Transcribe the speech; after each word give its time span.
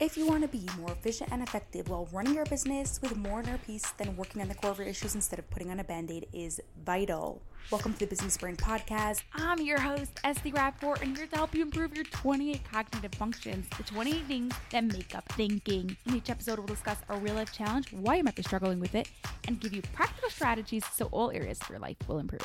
If 0.00 0.16
you 0.16 0.26
want 0.26 0.40
to 0.40 0.48
be 0.48 0.66
more 0.78 0.92
efficient 0.92 1.30
and 1.30 1.42
effective 1.42 1.90
while 1.90 2.08
running 2.10 2.34
your 2.34 2.46
business 2.46 2.98
with 3.02 3.14
more 3.18 3.40
inner 3.42 3.58
peace 3.66 3.92
than 3.98 4.16
working 4.16 4.40
on 4.40 4.48
the 4.48 4.54
core 4.54 4.70
of 4.70 4.78
your 4.78 4.86
issues 4.86 5.14
instead 5.14 5.38
of 5.38 5.50
putting 5.50 5.70
on 5.70 5.78
a 5.78 5.84
band 5.84 6.10
aid 6.10 6.26
is 6.32 6.58
vital. 6.86 7.42
Welcome 7.70 7.92
to 7.92 7.98
the 7.98 8.06
Business 8.06 8.38
Brain 8.38 8.56
Podcast. 8.56 9.20
I'm 9.34 9.60
your 9.60 9.78
host, 9.78 10.12
Esty 10.24 10.52
Rapport, 10.52 10.96
and 11.02 11.14
here 11.14 11.26
to 11.26 11.36
help 11.36 11.54
you 11.54 11.60
improve 11.60 11.94
your 11.94 12.06
28 12.06 12.64
cognitive 12.64 13.14
functions, 13.16 13.68
the 13.76 13.82
28 13.82 14.24
things 14.24 14.54
that 14.70 14.84
make 14.84 15.14
up 15.14 15.30
thinking. 15.32 15.94
In 16.06 16.16
each 16.16 16.30
episode, 16.30 16.58
we'll 16.58 16.68
discuss 16.68 16.96
a 17.10 17.18
real 17.18 17.34
life 17.34 17.52
challenge, 17.52 17.92
why 17.92 18.14
you 18.14 18.24
might 18.24 18.36
be 18.36 18.42
struggling 18.42 18.80
with 18.80 18.94
it, 18.94 19.10
and 19.48 19.60
give 19.60 19.74
you 19.74 19.82
practical 19.92 20.30
strategies 20.30 20.86
so 20.94 21.10
all 21.12 21.30
areas 21.30 21.60
of 21.60 21.68
your 21.68 21.78
life 21.78 21.98
will 22.08 22.20
improve. 22.20 22.40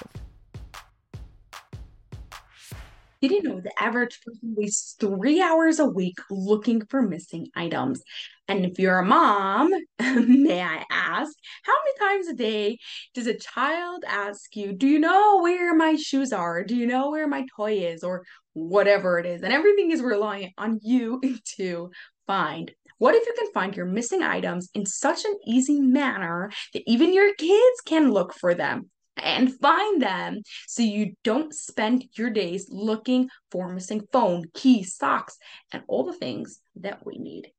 Did 3.28 3.44
you 3.44 3.50
know 3.50 3.60
the 3.60 3.72
average 3.82 4.22
person 4.22 4.54
wastes 4.56 4.96
three 5.00 5.42
hours 5.42 5.80
a 5.80 5.86
week 5.88 6.20
looking 6.30 6.86
for 6.86 7.02
missing 7.02 7.48
items? 7.56 8.04
And 8.48 8.64
if 8.64 8.78
you're 8.78 9.00
a 9.00 9.06
mom, 9.06 9.72
may 10.00 10.62
I 10.62 10.86
ask, 10.92 11.34
how 11.64 11.74
many 11.74 12.18
times 12.18 12.28
a 12.28 12.36
day 12.36 12.78
does 13.16 13.26
a 13.26 13.34
child 13.34 14.04
ask 14.08 14.56
you, 14.56 14.74
Do 14.74 14.86
you 14.86 15.00
know 15.00 15.42
where 15.42 15.74
my 15.74 15.96
shoes 15.96 16.32
are? 16.34 16.64
Do 16.64 16.76
you 16.76 16.86
know 16.86 17.10
where 17.10 17.28
my 17.28 17.48
toy 17.56 17.80
is? 17.80 18.04
Or 18.04 18.26
whatever 18.54 19.18
it 19.18 19.26
is. 19.26 19.42
And 19.42 19.52
everything 19.52 19.90
is 19.90 20.02
reliant 20.02 20.54
on 20.60 20.80
you 20.84 21.20
to 21.58 21.90
find. 22.28 22.72
What 23.00 23.16
if 23.16 23.26
you 23.26 23.34
can 23.36 23.52
find 23.54 23.76
your 23.76 23.88
missing 23.88 24.22
items 24.22 24.70
in 24.76 24.86
such 24.86 25.26
an 25.26 25.36
easy 25.48 25.82
manner 25.82 26.52
that 26.74 26.84
even 26.86 27.12
your 27.12 27.34
kids 27.34 27.82
can 27.88 28.12
look 28.12 28.36
for 28.36 28.54
them? 28.54 28.92
And 29.18 29.54
find 29.60 30.02
them 30.02 30.42
so 30.68 30.84
you 30.84 31.14
don't 31.24 31.54
spend 31.54 32.06
your 32.14 32.30
days 32.30 32.68
looking 32.70 33.30
for 33.52 33.70
missing 33.70 34.02
phone, 34.12 34.46
keys, 34.54 34.96
socks, 34.96 35.38
and 35.72 35.84
all 35.88 36.04
the 36.04 36.14
things 36.14 36.60
that 36.78 37.06
we 37.06 37.18
need 37.18 37.52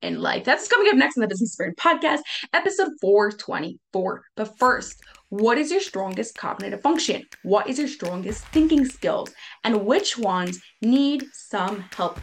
in 0.00 0.20
life. 0.20 0.44
That's 0.44 0.68
coming 0.68 0.88
up 0.88 0.96
next 0.96 1.16
in 1.16 1.20
the 1.20 1.28
Business 1.28 1.56
Brain 1.56 1.74
Podcast, 1.78 2.20
episode 2.52 2.90
424. 3.00 4.22
But 4.36 4.58
first, 4.58 5.00
what 5.28 5.58
is 5.58 5.70
your 5.70 5.80
strongest 5.80 6.36
cognitive 6.36 6.80
function? 6.80 7.24
What 7.42 7.68
is 7.68 7.78
your 7.78 7.88
strongest 7.88 8.44
thinking 8.46 8.84
skills? 8.86 9.32
And 9.64 9.84
which 9.84 10.16
ones 10.16 10.60
need 10.80 11.24
some 11.32 11.84
help? 11.94 12.18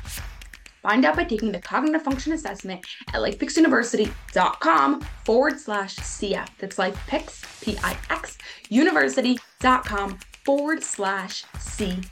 Find 0.82 1.06
out 1.06 1.18
by 1.18 1.26
taking 1.26 1.52
the 1.52 1.60
cognitive 1.60 2.04
function 2.04 2.34
assessment 2.34 2.86
at 3.10 3.16
lifepixuniversity.com 3.16 5.02
forward 5.26 5.60
slash 5.60 5.96
CF. 5.98 6.48
That's 6.58 6.78
lifepix, 6.78 7.64
P-I-X, 7.64 8.38
university.com 8.70 10.20
forward 10.46 10.84
slash 10.84 11.44
CF. 11.56 12.06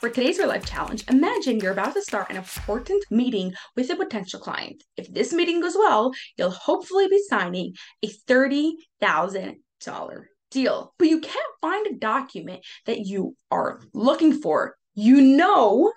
For 0.00 0.08
today's 0.08 0.38
real 0.38 0.48
life 0.48 0.64
challenge, 0.64 1.04
imagine 1.08 1.60
you're 1.60 1.72
about 1.72 1.92
to 1.92 2.02
start 2.02 2.30
an 2.30 2.36
important 2.36 3.04
meeting 3.10 3.52
with 3.76 3.90
a 3.90 3.96
potential 3.96 4.40
client. 4.40 4.82
If 4.96 5.12
this 5.12 5.32
meeting 5.32 5.60
goes 5.60 5.76
well, 5.76 6.12
you'll 6.38 6.50
hopefully 6.50 7.06
be 7.08 7.22
signing 7.28 7.74
a 8.02 8.08
$30,000 8.08 10.24
deal. 10.50 10.94
But 10.98 11.08
you 11.08 11.20
can't 11.20 11.36
find 11.60 11.86
a 11.86 11.98
document 11.98 12.64
that 12.86 13.00
you 13.00 13.36
are 13.50 13.80
looking 13.92 14.32
for. 14.32 14.74
You 14.94 15.20
know 15.20 15.92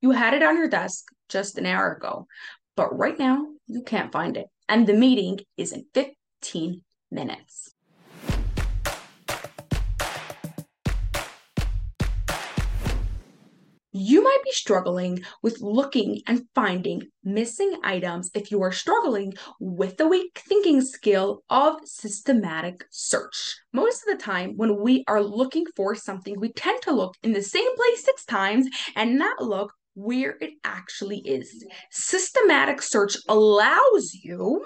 you 0.00 0.10
had 0.10 0.34
it 0.34 0.42
on 0.42 0.56
your 0.56 0.68
desk 0.68 1.04
just 1.28 1.58
an 1.58 1.66
hour 1.66 1.92
ago, 1.92 2.26
but 2.76 2.96
right 2.96 3.18
now 3.18 3.46
you 3.66 3.82
can't 3.82 4.12
find 4.12 4.36
it. 4.36 4.46
And 4.68 4.86
the 4.86 4.94
meeting 4.94 5.40
is 5.56 5.72
in 5.72 5.86
15 5.94 6.82
minutes. 7.10 7.72
You 13.98 14.22
might 14.22 14.42
be 14.44 14.52
struggling 14.52 15.22
with 15.42 15.62
looking 15.62 16.20
and 16.26 16.44
finding 16.54 17.04
missing 17.24 17.80
items 17.82 18.30
if 18.34 18.50
you 18.50 18.60
are 18.62 18.70
struggling 18.70 19.32
with 19.58 19.96
the 19.96 20.06
weak 20.06 20.42
thinking 20.46 20.82
skill 20.82 21.42
of 21.48 21.76
systematic 21.86 22.84
search. 22.90 23.56
Most 23.72 24.06
of 24.06 24.14
the 24.14 24.22
time, 24.22 24.52
when 24.58 24.82
we 24.82 25.02
are 25.08 25.22
looking 25.22 25.64
for 25.74 25.94
something, 25.94 26.38
we 26.38 26.52
tend 26.52 26.82
to 26.82 26.92
look 26.92 27.14
in 27.22 27.32
the 27.32 27.40
same 27.40 27.74
place 27.74 28.04
six 28.04 28.26
times 28.26 28.68
and 28.94 29.16
not 29.16 29.42
look 29.42 29.72
where 29.96 30.36
it 30.40 30.52
actually 30.62 31.18
is. 31.18 31.64
Systematic 31.90 32.82
search 32.82 33.16
allows 33.28 34.12
you 34.12 34.64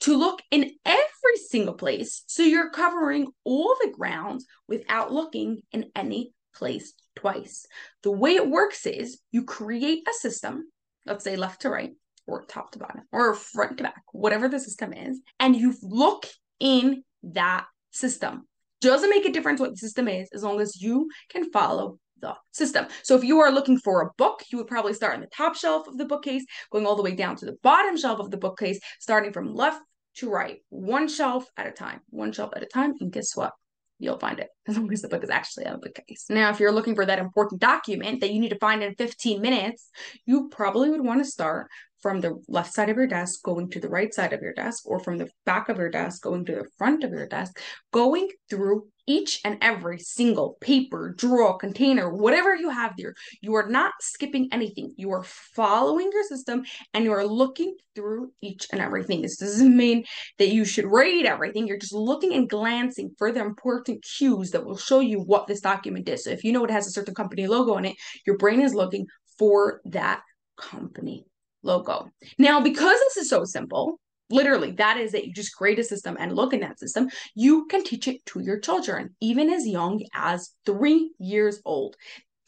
to 0.00 0.16
look 0.16 0.42
in 0.50 0.70
every 0.84 1.36
single 1.48 1.74
place 1.74 2.22
so 2.26 2.42
you're 2.42 2.70
covering 2.70 3.26
all 3.44 3.74
the 3.80 3.90
ground 3.90 4.42
without 4.68 5.12
looking 5.12 5.62
in 5.72 5.90
any 5.96 6.32
place 6.54 6.92
twice. 7.14 7.66
The 8.02 8.10
way 8.10 8.34
it 8.34 8.48
works 8.48 8.86
is 8.86 9.18
you 9.32 9.44
create 9.44 10.06
a 10.08 10.12
system, 10.12 10.70
let's 11.06 11.24
say 11.24 11.36
left 11.36 11.62
to 11.62 11.70
right, 11.70 11.92
or 12.26 12.44
top 12.44 12.72
to 12.72 12.78
bottom, 12.78 13.02
or 13.12 13.34
front 13.34 13.78
to 13.78 13.84
back, 13.84 14.02
whatever 14.12 14.48
the 14.48 14.60
system 14.60 14.92
is, 14.92 15.20
and 15.40 15.56
you 15.56 15.74
look 15.82 16.26
in 16.60 17.02
that 17.22 17.64
system. 17.92 18.46
Doesn't 18.82 19.10
make 19.10 19.24
a 19.24 19.32
difference 19.32 19.58
what 19.58 19.70
the 19.70 19.76
system 19.76 20.06
is 20.06 20.28
as 20.34 20.42
long 20.42 20.60
as 20.60 20.80
you 20.80 21.08
can 21.30 21.50
follow 21.50 21.98
the 22.20 22.34
system. 22.52 22.86
So 23.02 23.16
if 23.16 23.24
you 23.24 23.40
are 23.40 23.50
looking 23.50 23.78
for 23.78 24.02
a 24.02 24.10
book, 24.16 24.42
you 24.50 24.58
would 24.58 24.66
probably 24.66 24.94
start 24.94 25.14
in 25.14 25.20
the 25.20 25.26
top 25.28 25.56
shelf 25.56 25.86
of 25.86 25.98
the 25.98 26.06
bookcase, 26.06 26.44
going 26.70 26.86
all 26.86 26.96
the 26.96 27.02
way 27.02 27.14
down 27.14 27.36
to 27.36 27.46
the 27.46 27.56
bottom 27.62 27.96
shelf 27.96 28.20
of 28.20 28.30
the 28.30 28.36
bookcase, 28.36 28.80
starting 29.00 29.32
from 29.32 29.54
left 29.54 29.80
to 30.16 30.30
right, 30.30 30.58
one 30.70 31.08
shelf 31.08 31.46
at 31.56 31.66
a 31.66 31.70
time, 31.70 32.00
one 32.08 32.32
shelf 32.32 32.52
at 32.56 32.62
a 32.62 32.66
time. 32.66 32.94
And 33.00 33.12
guess 33.12 33.36
what? 33.36 33.52
You'll 33.98 34.18
find 34.18 34.38
it 34.40 34.48
as 34.68 34.76
long 34.76 34.92
as 34.92 35.00
the 35.00 35.08
book 35.08 35.24
is 35.24 35.30
actually 35.30 35.66
on 35.66 35.74
the 35.74 35.88
bookcase. 35.88 36.26
Now, 36.28 36.50
if 36.50 36.60
you're 36.60 36.72
looking 36.72 36.94
for 36.94 37.06
that 37.06 37.18
important 37.18 37.60
document 37.60 38.20
that 38.20 38.30
you 38.30 38.40
need 38.40 38.50
to 38.50 38.58
find 38.58 38.82
in 38.82 38.94
15 38.94 39.40
minutes, 39.40 39.88
you 40.26 40.48
probably 40.48 40.90
would 40.90 41.00
want 41.00 41.24
to 41.24 41.30
start 41.30 41.68
from 42.06 42.20
the 42.20 42.40
left 42.46 42.72
side 42.72 42.88
of 42.88 42.96
your 42.96 43.08
desk 43.08 43.42
going 43.42 43.68
to 43.68 43.80
the 43.80 43.88
right 43.88 44.14
side 44.14 44.32
of 44.32 44.40
your 44.40 44.52
desk, 44.52 44.84
or 44.86 45.00
from 45.00 45.18
the 45.18 45.28
back 45.44 45.68
of 45.68 45.76
your 45.76 45.90
desk 45.90 46.22
going 46.22 46.44
to 46.44 46.52
the 46.52 46.68
front 46.78 47.02
of 47.02 47.10
your 47.10 47.26
desk, 47.26 47.60
going 47.92 48.28
through 48.48 48.86
each 49.08 49.40
and 49.44 49.58
every 49.60 49.98
single 49.98 50.56
paper, 50.60 51.12
drawer, 51.18 51.58
container, 51.58 52.08
whatever 52.08 52.54
you 52.54 52.70
have 52.70 52.92
there. 52.96 53.12
You 53.40 53.56
are 53.56 53.68
not 53.68 53.92
skipping 54.00 54.48
anything. 54.52 54.94
You 54.96 55.10
are 55.10 55.24
following 55.24 56.08
your 56.12 56.22
system 56.22 56.62
and 56.94 57.02
you 57.02 57.10
are 57.10 57.26
looking 57.26 57.74
through 57.96 58.30
each 58.40 58.68
and 58.70 58.80
everything. 58.80 59.22
This 59.22 59.38
doesn't 59.38 59.76
mean 59.76 60.04
that 60.38 60.50
you 60.50 60.64
should 60.64 60.86
read 60.86 61.26
everything. 61.26 61.66
You're 61.66 61.76
just 61.76 61.92
looking 61.92 62.34
and 62.34 62.48
glancing 62.48 63.16
for 63.18 63.32
the 63.32 63.40
important 63.40 64.04
cues 64.04 64.52
that 64.52 64.64
will 64.64 64.76
show 64.76 65.00
you 65.00 65.18
what 65.18 65.48
this 65.48 65.60
document 65.60 66.08
is. 66.08 66.22
So 66.22 66.30
if 66.30 66.44
you 66.44 66.52
know 66.52 66.64
it 66.64 66.70
has 66.70 66.86
a 66.86 66.92
certain 66.92 67.16
company 67.16 67.48
logo 67.48 67.74
on 67.74 67.84
it, 67.84 67.96
your 68.24 68.36
brain 68.36 68.60
is 68.60 68.74
looking 68.74 69.06
for 69.38 69.80
that 69.86 70.22
company 70.56 71.26
logo. 71.62 72.10
Now, 72.38 72.60
because 72.60 72.98
this 73.00 73.16
is 73.16 73.28
so 73.28 73.44
simple, 73.44 73.98
literally 74.30 74.72
that 74.72 74.96
is 74.96 75.14
it 75.14 75.24
you 75.24 75.32
just 75.32 75.54
create 75.54 75.78
a 75.78 75.84
system 75.84 76.16
and 76.18 76.34
look 76.34 76.52
in 76.52 76.58
that 76.58 76.80
system 76.80 77.08
you 77.34 77.64
can 77.66 77.84
teach 77.84 78.08
it 78.08 78.24
to 78.26 78.40
your 78.40 78.58
children 78.58 79.14
even 79.20 79.48
as 79.50 79.66
young 79.66 80.02
as 80.14 80.50
three 80.64 81.12
years 81.18 81.60
old 81.64 81.94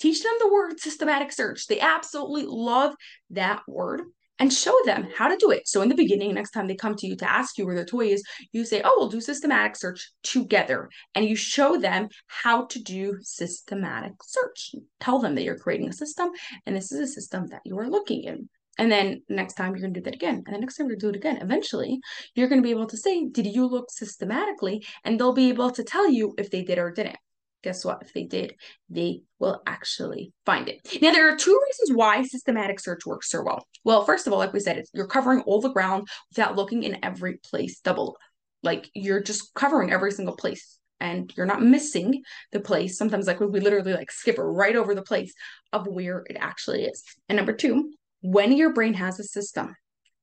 teach 0.00 0.22
them 0.22 0.32
the 0.40 0.52
word 0.52 0.80
systematic 0.80 1.30
search 1.30 1.68
they 1.68 1.78
absolutely 1.78 2.44
love 2.46 2.94
that 3.30 3.62
word 3.68 4.02
and 4.38 4.52
show 4.52 4.76
them 4.84 5.08
how 5.16 5.28
to 5.28 5.36
do 5.36 5.50
it. 5.50 5.66
So 5.66 5.82
in 5.82 5.88
the 5.88 5.94
beginning, 5.94 6.34
next 6.34 6.52
time 6.52 6.68
they 6.68 6.76
come 6.76 6.94
to 6.96 7.06
you 7.06 7.16
to 7.16 7.30
ask 7.30 7.58
you 7.58 7.66
where 7.66 7.74
their 7.74 7.84
toy 7.84 8.08
is, 8.08 8.22
you 8.52 8.64
say, 8.64 8.80
"Oh, 8.84 8.94
we'll 8.96 9.08
do 9.08 9.20
systematic 9.20 9.76
search 9.76 10.12
together," 10.22 10.90
and 11.14 11.24
you 11.24 11.34
show 11.34 11.76
them 11.76 12.08
how 12.26 12.66
to 12.66 12.78
do 12.80 13.18
systematic 13.22 14.12
search. 14.22 14.74
Tell 15.00 15.18
them 15.18 15.34
that 15.34 15.42
you're 15.42 15.58
creating 15.58 15.88
a 15.88 15.92
system, 15.92 16.30
and 16.66 16.76
this 16.76 16.92
is 16.92 17.00
a 17.00 17.12
system 17.12 17.48
that 17.48 17.62
you 17.64 17.78
are 17.78 17.90
looking 17.90 18.24
in. 18.24 18.48
And 18.78 18.90
then 18.90 19.22
next 19.28 19.54
time 19.54 19.72
you're 19.72 19.80
going 19.80 19.94
to 19.94 20.00
do 20.00 20.04
that 20.04 20.14
again. 20.14 20.42
And 20.46 20.54
the 20.54 20.60
next 20.60 20.76
time 20.76 20.86
you're 20.86 20.96
going 20.96 21.00
to 21.00 21.06
do 21.06 21.10
it 21.10 21.16
again. 21.16 21.42
Eventually, 21.42 21.98
you're 22.34 22.48
going 22.48 22.62
to 22.62 22.66
be 22.66 22.70
able 22.70 22.86
to 22.86 22.96
say, 22.96 23.26
Did 23.26 23.46
you 23.46 23.66
look 23.66 23.90
systematically? 23.90 24.86
And 25.04 25.18
they'll 25.18 25.32
be 25.32 25.48
able 25.48 25.70
to 25.72 25.84
tell 25.84 26.08
you 26.08 26.34
if 26.38 26.50
they 26.50 26.62
did 26.62 26.78
or 26.78 26.90
didn't. 26.90 27.16
Guess 27.64 27.84
what? 27.84 28.02
If 28.02 28.12
they 28.14 28.22
did, 28.22 28.54
they 28.88 29.22
will 29.40 29.60
actually 29.66 30.32
find 30.46 30.68
it. 30.68 30.80
Now, 31.02 31.10
there 31.10 31.28
are 31.32 31.36
two 31.36 31.60
reasons 31.66 31.96
why 31.96 32.22
systematic 32.22 32.78
search 32.78 33.04
works 33.04 33.30
so 33.30 33.42
well. 33.42 33.66
Well, 33.84 34.04
first 34.04 34.26
of 34.26 34.32
all, 34.32 34.38
like 34.38 34.52
we 34.52 34.60
said, 34.60 34.84
you're 34.94 35.08
covering 35.08 35.40
all 35.40 35.60
the 35.60 35.72
ground 35.72 36.06
without 36.30 36.54
looking 36.54 36.84
in 36.84 37.04
every 37.04 37.38
place 37.38 37.80
double. 37.80 38.16
Like 38.62 38.88
you're 38.94 39.22
just 39.22 39.54
covering 39.54 39.90
every 39.92 40.12
single 40.12 40.36
place 40.36 40.78
and 41.00 41.32
you're 41.36 41.46
not 41.46 41.62
missing 41.62 42.22
the 42.52 42.60
place. 42.60 42.96
Sometimes, 42.96 43.26
like 43.26 43.40
we 43.40 43.60
literally 43.60 43.92
like 43.92 44.10
skip 44.12 44.36
right 44.38 44.76
over 44.76 44.94
the 44.94 45.02
place 45.02 45.32
of 45.72 45.86
where 45.86 46.24
it 46.28 46.36
actually 46.38 46.84
is. 46.84 47.02
And 47.28 47.36
number 47.36 47.52
two, 47.52 47.92
when 48.20 48.52
your 48.52 48.72
brain 48.72 48.94
has 48.94 49.18
a 49.20 49.24
system, 49.24 49.74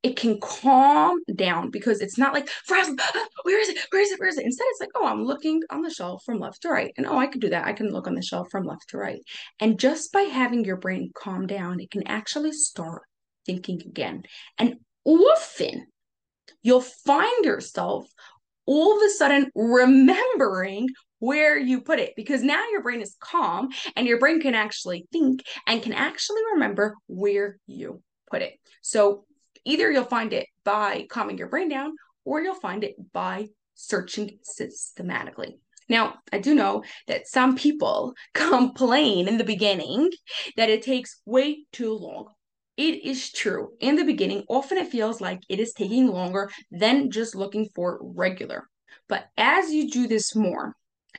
it 0.04 0.18
can 0.18 0.40
calm 0.40 1.18
down 1.36 1.72
because 1.72 2.00
it's 2.00 2.18
not 2.18 2.34
like 2.34 2.48
frazzled. 2.66 3.02
Where 3.44 3.60
is 3.60 3.70
it? 3.70 3.80
Where 3.90 4.02
is 4.04 4.12
it? 4.12 4.20
Where 4.20 4.30
is 4.30 4.38
it? 4.38 4.46
Instead, 4.46 4.68
it's 4.70 4.80
like, 4.80 4.92
oh, 4.94 5.08
I'm 5.08 5.24
looking 5.24 5.62
on 5.72 5.82
the 5.82 5.90
shelf 5.90 6.22
from 6.24 6.40
left 6.40 6.62
to 6.62 6.70
right. 6.70 6.94
And 6.96 7.08
oh, 7.08 7.18
I 7.18 7.26
could 7.26 7.42
do 7.42 7.50
that. 7.50 7.66
I 7.66 7.74
can 7.74 7.92
look 7.92 8.06
on 8.06 8.14
the 8.14 8.22
shelf 8.22 8.48
from 8.52 8.66
left 8.66 8.90
to 8.90 8.98
right. 8.98 9.22
And 9.60 9.80
just 9.80 10.12
by 10.12 10.22
having 10.22 10.64
your 10.64 10.78
brain 10.78 11.12
calm 11.16 11.48
down, 11.48 11.80
it 11.80 11.90
can 11.90 12.08
actually 12.08 12.52
start 12.52 13.02
thinking 13.48 13.82
again. 13.84 14.24
And 14.60 14.76
often 15.06 15.88
you'll 16.62 16.82
find 16.82 17.46
yourself 17.46 18.08
all 18.68 18.98
of 18.98 19.04
a 19.04 19.10
sudden 19.10 19.50
remembering 19.56 20.88
where 21.26 21.58
you 21.58 21.82
put 21.82 22.00
it 22.00 22.14
because 22.16 22.44
now 22.44 22.64
your 22.72 22.82
brain 22.82 23.02
is 23.02 23.16
calm 23.20 23.70
and 23.96 24.08
your 24.08 24.20
brain 24.20 24.40
can 24.42 24.56
actually 24.56 25.08
think 25.12 25.42
and 25.68 25.82
can 25.82 25.94
actually 25.94 26.42
remember 26.54 26.96
where 27.08 27.58
you 27.68 28.02
put 28.30 28.42
it. 28.42 28.54
So 28.82 29.26
Either 29.66 29.92
you'll 29.92 30.06
find 30.06 30.32
it 30.32 30.48
by 30.64 31.08
calming 31.10 31.40
your 31.40 31.50
brain 31.50 31.68
down 31.68 31.96
or 32.24 32.42
you'll 32.42 32.54
find 32.54 32.84
it 32.84 32.96
by 33.12 33.48
searching 33.74 34.38
systematically. 34.44 35.58
Now, 35.90 36.16
I 36.32 36.40
do 36.40 36.56
know 36.56 36.84
that 37.08 37.28
some 37.28 37.56
people 37.56 38.14
complain 38.34 39.28
in 39.28 39.38
the 39.38 39.44
beginning 39.44 40.12
that 40.56 40.70
it 40.70 40.84
takes 40.84 41.22
way 41.26 41.66
too 41.72 41.94
long. 41.94 42.28
It 42.78 43.04
is 43.06 43.32
true. 43.32 43.70
In 43.80 43.96
the 43.96 44.04
beginning, 44.04 44.44
often 44.50 44.78
it 44.78 44.90
feels 44.90 45.20
like 45.20 45.42
it 45.50 45.60
is 45.60 45.74
taking 45.74 46.08
longer 46.08 46.52
than 46.72 47.10
just 47.10 47.34
looking 47.34 47.70
for 47.74 48.00
regular. 48.02 48.68
But 49.08 49.26
as 49.38 49.72
you 49.72 49.90
do 49.90 50.08
this 50.08 50.36
more, 50.36 50.76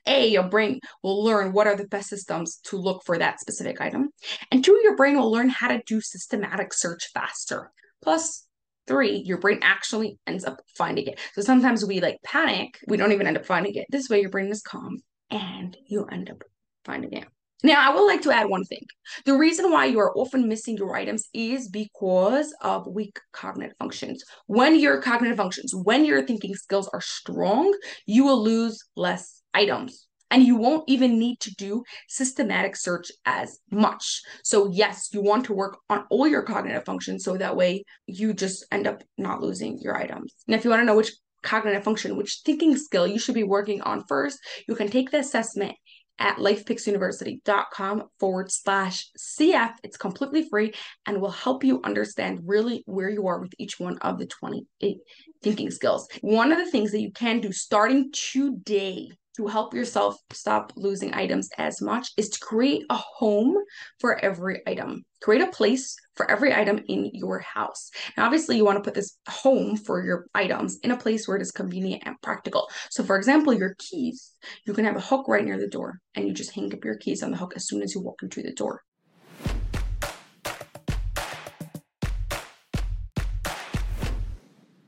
a, 0.06 0.28
your 0.28 0.44
brain 0.44 0.80
will 1.02 1.22
learn 1.22 1.52
what 1.52 1.66
are 1.66 1.76
the 1.76 1.86
best 1.86 2.08
systems 2.08 2.56
to 2.64 2.76
look 2.76 3.02
for 3.04 3.18
that 3.18 3.40
specific 3.40 3.80
item. 3.80 4.10
And 4.50 4.64
two, 4.64 4.78
your 4.82 4.96
brain 4.96 5.18
will 5.18 5.30
learn 5.30 5.48
how 5.48 5.68
to 5.68 5.82
do 5.86 6.00
systematic 6.00 6.72
search 6.72 7.10
faster. 7.12 7.72
Plus, 8.02 8.46
three, 8.86 9.22
your 9.24 9.38
brain 9.38 9.60
actually 9.62 10.18
ends 10.26 10.44
up 10.44 10.60
finding 10.76 11.06
it. 11.06 11.18
So 11.34 11.42
sometimes 11.42 11.84
we 11.84 12.00
like 12.00 12.18
panic, 12.24 12.78
we 12.88 12.96
don't 12.96 13.12
even 13.12 13.26
end 13.26 13.36
up 13.36 13.46
finding 13.46 13.74
it. 13.74 13.86
This 13.90 14.08
way, 14.08 14.20
your 14.20 14.30
brain 14.30 14.50
is 14.50 14.62
calm 14.62 14.98
and 15.30 15.76
you 15.86 16.04
end 16.06 16.30
up 16.30 16.42
finding 16.84 17.12
it. 17.12 17.26
Now, 17.62 17.90
I 17.90 17.94
would 17.94 18.06
like 18.06 18.20
to 18.22 18.32
add 18.32 18.48
one 18.48 18.64
thing. 18.64 18.86
The 19.24 19.36
reason 19.36 19.70
why 19.70 19.86
you 19.86 19.98
are 19.98 20.16
often 20.16 20.46
missing 20.46 20.76
your 20.76 20.94
items 20.94 21.24
is 21.32 21.68
because 21.68 22.54
of 22.60 22.86
weak 22.86 23.18
cognitive 23.32 23.74
functions. 23.78 24.22
When 24.46 24.78
your 24.78 25.00
cognitive 25.00 25.38
functions, 25.38 25.74
when 25.74 26.04
your 26.04 26.24
thinking 26.26 26.54
skills 26.54 26.88
are 26.92 27.00
strong, 27.00 27.74
you 28.04 28.24
will 28.24 28.42
lose 28.42 28.84
less 28.94 29.42
items 29.56 30.06
and 30.30 30.42
you 30.42 30.56
won't 30.56 30.84
even 30.88 31.18
need 31.18 31.40
to 31.40 31.54
do 31.54 31.82
systematic 32.08 32.76
search 32.76 33.10
as 33.24 33.58
much. 33.70 34.22
So, 34.42 34.68
yes, 34.70 35.08
you 35.12 35.22
want 35.22 35.44
to 35.46 35.52
work 35.52 35.78
on 35.88 36.04
all 36.10 36.26
your 36.26 36.42
cognitive 36.42 36.84
functions 36.84 37.24
so 37.24 37.36
that 37.36 37.56
way 37.56 37.84
you 38.06 38.34
just 38.34 38.64
end 38.72 38.86
up 38.86 39.02
not 39.16 39.40
losing 39.40 39.78
your 39.80 39.96
items. 39.96 40.34
And 40.46 40.54
if 40.54 40.64
you 40.64 40.70
want 40.70 40.80
to 40.80 40.84
know 40.84 40.96
which 40.96 41.12
cognitive 41.42 41.84
function, 41.84 42.16
which 42.16 42.40
thinking 42.44 42.76
skill 42.76 43.06
you 43.06 43.18
should 43.18 43.34
be 43.34 43.44
working 43.44 43.80
on 43.82 44.04
first, 44.08 44.38
you 44.66 44.74
can 44.74 44.90
take 44.90 45.10
the 45.10 45.18
assessment 45.18 45.76
at 46.18 46.38
lifepixuniversity.com 46.38 48.04
forward 48.18 48.50
slash 48.50 49.08
CF. 49.18 49.72
It's 49.82 49.98
completely 49.98 50.48
free 50.48 50.72
and 51.06 51.20
will 51.20 51.30
help 51.30 51.62
you 51.62 51.80
understand 51.84 52.40
really 52.44 52.82
where 52.86 53.10
you 53.10 53.26
are 53.26 53.38
with 53.38 53.52
each 53.58 53.78
one 53.78 53.98
of 53.98 54.18
the 54.18 54.26
28 54.26 54.98
thinking 55.46 55.70
skills. 55.70 56.08
One 56.22 56.50
of 56.50 56.58
the 56.58 56.68
things 56.68 56.90
that 56.90 57.00
you 57.00 57.12
can 57.12 57.40
do 57.40 57.52
starting 57.52 58.10
today 58.12 59.10
to 59.36 59.46
help 59.46 59.74
yourself 59.74 60.16
stop 60.32 60.72
losing 60.74 61.14
items 61.14 61.48
as 61.56 61.80
much 61.80 62.08
is 62.16 62.30
to 62.30 62.40
create 62.40 62.82
a 62.90 62.96
home 62.96 63.54
for 64.00 64.18
every 64.24 64.60
item. 64.66 65.04
Create 65.22 65.42
a 65.42 65.52
place 65.52 65.94
for 66.16 66.28
every 66.28 66.52
item 66.52 66.80
in 66.88 67.10
your 67.12 67.38
house. 67.38 67.90
Now, 68.16 68.24
obviously, 68.24 68.56
you 68.56 68.64
want 68.64 68.76
to 68.78 68.82
put 68.82 68.94
this 68.94 69.18
home 69.28 69.76
for 69.76 70.04
your 70.04 70.26
items 70.34 70.78
in 70.82 70.90
a 70.90 70.96
place 70.96 71.28
where 71.28 71.36
it 71.36 71.42
is 71.42 71.52
convenient 71.52 72.02
and 72.06 72.20
practical. 72.22 72.68
So, 72.90 73.04
for 73.04 73.16
example, 73.16 73.52
your 73.52 73.76
keys, 73.78 74.32
you 74.66 74.72
can 74.72 74.84
have 74.84 74.96
a 74.96 75.00
hook 75.00 75.28
right 75.28 75.44
near 75.44 75.60
the 75.60 75.68
door 75.68 76.00
and 76.16 76.26
you 76.26 76.34
just 76.34 76.54
hang 76.56 76.74
up 76.74 76.84
your 76.84 76.96
keys 76.96 77.22
on 77.22 77.30
the 77.30 77.36
hook 77.36 77.52
as 77.54 77.68
soon 77.68 77.82
as 77.82 77.94
you 77.94 78.00
walk 78.00 78.20
into 78.22 78.42
the 78.42 78.52
door. 78.52 78.82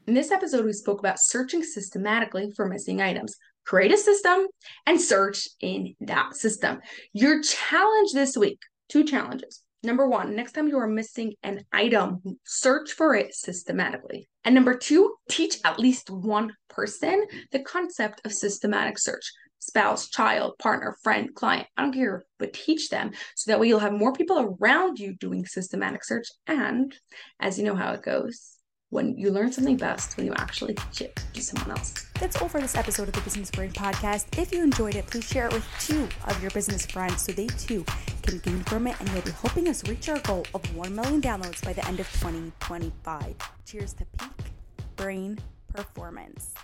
In 0.08 0.14
this 0.14 0.30
episode, 0.30 0.64
we 0.64 0.72
spoke 0.72 1.00
about 1.00 1.20
searching 1.20 1.62
systematically 1.62 2.50
for 2.56 2.66
missing 2.66 3.02
items 3.02 3.36
create 3.66 3.92
a 3.92 3.98
system 3.98 4.46
and 4.86 4.98
search 4.98 5.46
in 5.60 5.94
that 6.00 6.34
system. 6.34 6.78
Your 7.12 7.42
challenge 7.42 8.12
this 8.14 8.34
week, 8.34 8.58
two 8.88 9.04
challenges. 9.04 9.62
Number 9.82 10.08
one, 10.08 10.34
next 10.34 10.52
time 10.52 10.66
you 10.66 10.78
are 10.78 10.88
missing 10.88 11.34
an 11.42 11.62
item, 11.74 12.22
search 12.46 12.92
for 12.92 13.14
it 13.14 13.34
systematically. 13.34 14.30
And 14.46 14.54
number 14.54 14.74
two, 14.74 15.14
teach 15.28 15.58
at 15.62 15.78
least 15.78 16.08
one 16.08 16.54
person 16.70 17.26
the 17.52 17.60
concept 17.60 18.22
of 18.24 18.32
systematic 18.32 18.98
search 18.98 19.30
spouse, 19.58 20.08
child, 20.08 20.54
partner, 20.58 20.96
friend, 21.02 21.34
client, 21.34 21.66
I 21.76 21.82
don't 21.82 21.92
care, 21.92 22.24
but 22.38 22.54
teach 22.54 22.88
them 22.88 23.10
so 23.36 23.50
that 23.50 23.60
way 23.60 23.68
you'll 23.68 23.80
have 23.80 23.92
more 23.92 24.14
people 24.14 24.56
around 24.58 24.98
you 24.98 25.16
doing 25.16 25.44
systematic 25.44 26.02
search. 26.02 26.28
And 26.46 26.94
as 27.40 27.58
you 27.58 27.64
know 27.66 27.76
how 27.76 27.92
it 27.92 28.02
goes, 28.02 28.57
when 28.90 29.16
you 29.18 29.30
learn 29.30 29.52
something 29.52 29.76
best 29.76 30.16
when 30.16 30.26
you 30.26 30.32
actually 30.36 30.74
teach 30.74 31.02
it 31.02 31.24
to 31.34 31.42
someone 31.42 31.76
else. 31.76 32.06
That's 32.18 32.40
all 32.40 32.48
for 32.48 32.60
this 32.60 32.74
episode 32.74 33.08
of 33.08 33.14
the 33.14 33.20
Business 33.20 33.50
Brain 33.50 33.70
Podcast. 33.70 34.38
If 34.38 34.52
you 34.52 34.62
enjoyed 34.62 34.96
it, 34.96 35.06
please 35.06 35.26
share 35.26 35.46
it 35.46 35.52
with 35.52 35.66
two 35.80 36.08
of 36.26 36.40
your 36.40 36.50
business 36.52 36.86
friends 36.86 37.22
so 37.22 37.32
they 37.32 37.46
too 37.46 37.84
can 38.22 38.38
gain 38.38 38.62
from 38.64 38.86
it 38.86 38.98
and 39.00 39.08
you'll 39.10 39.22
be 39.22 39.30
helping 39.30 39.68
us 39.68 39.86
reach 39.88 40.08
our 40.08 40.18
goal 40.20 40.46
of 40.54 40.76
1 40.76 40.94
million 40.94 41.20
downloads 41.20 41.62
by 41.64 41.72
the 41.72 41.86
end 41.86 42.00
of 42.00 42.10
2025. 42.12 43.34
Cheers 43.66 43.92
to 43.94 44.04
peak 44.18 44.52
brain 44.96 45.38
performance. 45.74 46.54